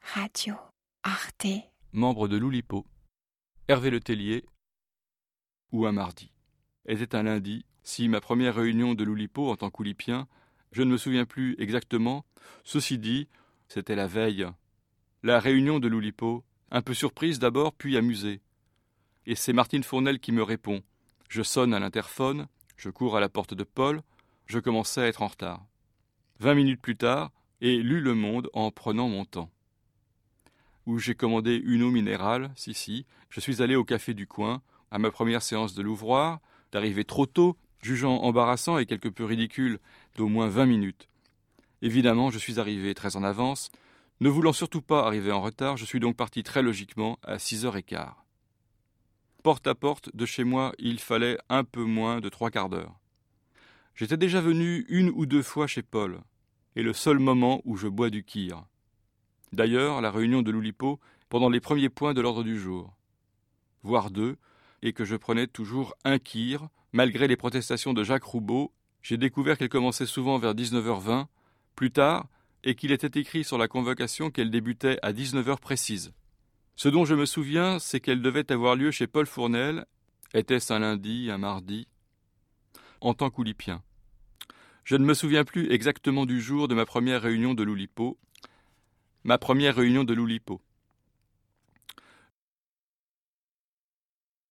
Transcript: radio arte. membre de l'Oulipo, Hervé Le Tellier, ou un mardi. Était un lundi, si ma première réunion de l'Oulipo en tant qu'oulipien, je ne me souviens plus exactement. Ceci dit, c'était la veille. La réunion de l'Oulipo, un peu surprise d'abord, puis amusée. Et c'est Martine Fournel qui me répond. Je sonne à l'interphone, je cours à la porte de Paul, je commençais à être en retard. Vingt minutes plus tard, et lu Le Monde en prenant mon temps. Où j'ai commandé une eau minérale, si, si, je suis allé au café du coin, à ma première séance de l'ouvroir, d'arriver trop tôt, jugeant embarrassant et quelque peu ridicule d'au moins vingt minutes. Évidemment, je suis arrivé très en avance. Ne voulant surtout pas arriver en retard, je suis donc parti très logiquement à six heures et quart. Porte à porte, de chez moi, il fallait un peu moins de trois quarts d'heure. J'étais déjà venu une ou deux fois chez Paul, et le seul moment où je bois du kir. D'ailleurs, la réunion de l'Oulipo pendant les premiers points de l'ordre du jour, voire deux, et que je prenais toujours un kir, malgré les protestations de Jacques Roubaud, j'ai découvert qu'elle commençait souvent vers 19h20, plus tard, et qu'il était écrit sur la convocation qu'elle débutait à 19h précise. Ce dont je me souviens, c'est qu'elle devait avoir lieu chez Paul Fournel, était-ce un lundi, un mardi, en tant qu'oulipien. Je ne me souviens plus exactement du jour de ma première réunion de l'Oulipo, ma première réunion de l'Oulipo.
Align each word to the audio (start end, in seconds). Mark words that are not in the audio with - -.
radio 0.00 0.54
arte. 1.02 1.46
membre 1.92 2.28
de 2.28 2.36
l'Oulipo, 2.36 2.86
Hervé 3.68 3.90
Le 3.90 4.00
Tellier, 4.00 4.44
ou 5.72 5.86
un 5.86 5.92
mardi. 5.92 6.32
Était 6.86 7.16
un 7.16 7.24
lundi, 7.24 7.64
si 7.82 8.08
ma 8.08 8.20
première 8.20 8.54
réunion 8.54 8.94
de 8.94 9.04
l'Oulipo 9.04 9.50
en 9.50 9.56
tant 9.56 9.70
qu'oulipien, 9.70 10.28
je 10.72 10.82
ne 10.82 10.90
me 10.90 10.96
souviens 10.96 11.24
plus 11.24 11.56
exactement. 11.58 12.24
Ceci 12.64 12.98
dit, 12.98 13.28
c'était 13.68 13.96
la 13.96 14.06
veille. 14.06 14.46
La 15.22 15.40
réunion 15.40 15.80
de 15.80 15.88
l'Oulipo, 15.88 16.44
un 16.70 16.82
peu 16.82 16.94
surprise 16.94 17.38
d'abord, 17.38 17.74
puis 17.74 17.96
amusée. 17.96 18.40
Et 19.26 19.34
c'est 19.34 19.52
Martine 19.52 19.84
Fournel 19.84 20.20
qui 20.20 20.32
me 20.32 20.42
répond. 20.42 20.82
Je 21.28 21.42
sonne 21.42 21.74
à 21.74 21.80
l'interphone, 21.80 22.46
je 22.76 22.90
cours 22.90 23.16
à 23.16 23.20
la 23.20 23.28
porte 23.28 23.54
de 23.54 23.64
Paul, 23.64 24.02
je 24.46 24.58
commençais 24.58 25.02
à 25.02 25.06
être 25.08 25.22
en 25.22 25.28
retard. 25.28 25.66
Vingt 26.38 26.54
minutes 26.54 26.80
plus 26.80 26.96
tard, 26.96 27.32
et 27.60 27.76
lu 27.76 28.00
Le 28.00 28.14
Monde 28.14 28.48
en 28.52 28.70
prenant 28.70 29.08
mon 29.08 29.24
temps. 29.24 29.50
Où 30.86 30.98
j'ai 30.98 31.14
commandé 31.14 31.56
une 31.56 31.82
eau 31.82 31.90
minérale, 31.90 32.50
si, 32.56 32.74
si, 32.74 33.06
je 33.28 33.40
suis 33.40 33.62
allé 33.62 33.76
au 33.76 33.84
café 33.84 34.14
du 34.14 34.26
coin, 34.26 34.62
à 34.90 34.98
ma 34.98 35.10
première 35.10 35.42
séance 35.42 35.74
de 35.74 35.82
l'ouvroir, 35.82 36.40
d'arriver 36.72 37.04
trop 37.04 37.26
tôt, 37.26 37.56
jugeant 37.82 38.16
embarrassant 38.22 38.78
et 38.78 38.86
quelque 38.86 39.08
peu 39.08 39.24
ridicule 39.24 39.78
d'au 40.16 40.28
moins 40.28 40.48
vingt 40.48 40.66
minutes. 40.66 41.08
Évidemment, 41.82 42.30
je 42.30 42.38
suis 42.38 42.60
arrivé 42.60 42.94
très 42.94 43.16
en 43.16 43.24
avance. 43.24 43.70
Ne 44.20 44.28
voulant 44.28 44.52
surtout 44.52 44.82
pas 44.82 45.06
arriver 45.06 45.32
en 45.32 45.40
retard, 45.40 45.76
je 45.76 45.84
suis 45.84 46.00
donc 46.00 46.16
parti 46.16 46.42
très 46.42 46.62
logiquement 46.62 47.18
à 47.22 47.38
six 47.38 47.64
heures 47.64 47.76
et 47.76 47.82
quart. 47.82 48.24
Porte 49.42 49.66
à 49.66 49.74
porte, 49.74 50.14
de 50.14 50.26
chez 50.26 50.44
moi, 50.44 50.72
il 50.78 50.98
fallait 50.98 51.38
un 51.48 51.64
peu 51.64 51.84
moins 51.84 52.20
de 52.20 52.28
trois 52.28 52.50
quarts 52.50 52.68
d'heure. 52.68 52.94
J'étais 53.94 54.18
déjà 54.18 54.40
venu 54.40 54.84
une 54.88 55.10
ou 55.10 55.24
deux 55.24 55.42
fois 55.42 55.66
chez 55.66 55.82
Paul, 55.82 56.20
et 56.76 56.82
le 56.82 56.92
seul 56.92 57.18
moment 57.18 57.60
où 57.64 57.76
je 57.76 57.88
bois 57.88 58.10
du 58.10 58.24
kir. 58.24 58.64
D'ailleurs, 59.52 60.00
la 60.00 60.10
réunion 60.10 60.42
de 60.42 60.50
l'Oulipo 60.50 61.00
pendant 61.28 61.48
les 61.48 61.60
premiers 61.60 61.88
points 61.88 62.14
de 62.14 62.20
l'ordre 62.20 62.42
du 62.42 62.58
jour, 62.58 62.94
voire 63.82 64.10
deux, 64.10 64.36
et 64.82 64.92
que 64.92 65.04
je 65.04 65.16
prenais 65.16 65.46
toujours 65.46 65.94
un 66.04 66.18
kir, 66.18 66.68
malgré 66.92 67.28
les 67.28 67.36
protestations 67.36 67.92
de 67.92 68.02
Jacques 68.02 68.24
Roubaud, 68.24 68.72
j'ai 69.02 69.16
découvert 69.16 69.56
qu'elle 69.56 69.68
commençait 69.68 70.06
souvent 70.06 70.38
vers 70.38 70.54
19h20, 70.54 71.26
plus 71.76 71.90
tard, 71.90 72.26
et 72.64 72.74
qu'il 72.74 72.92
était 72.92 73.18
écrit 73.18 73.44
sur 73.44 73.58
la 73.58 73.68
convocation 73.68 74.30
qu'elle 74.30 74.50
débutait 74.50 74.98
à 75.02 75.12
19h 75.12 75.58
précise. 75.58 76.12
Ce 76.76 76.88
dont 76.88 77.04
je 77.04 77.14
me 77.14 77.26
souviens, 77.26 77.78
c'est 77.78 78.00
qu'elle 78.00 78.22
devait 78.22 78.50
avoir 78.52 78.76
lieu 78.76 78.90
chez 78.90 79.06
Paul 79.06 79.26
Fournel, 79.26 79.86
était-ce 80.34 80.72
un 80.72 80.80
lundi, 80.80 81.30
un 81.30 81.38
mardi, 81.38 81.88
en 83.00 83.14
tant 83.14 83.30
qu'oulipien. 83.30 83.82
Je 84.84 84.96
ne 84.96 85.04
me 85.04 85.14
souviens 85.14 85.44
plus 85.44 85.70
exactement 85.70 86.26
du 86.26 86.40
jour 86.40 86.68
de 86.68 86.74
ma 86.74 86.86
première 86.86 87.22
réunion 87.22 87.54
de 87.54 87.62
l'Oulipo, 87.62 88.18
ma 89.24 89.38
première 89.38 89.76
réunion 89.76 90.04
de 90.04 90.14
l'Oulipo. 90.14 90.60